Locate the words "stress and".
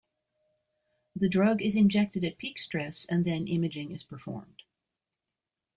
2.57-3.23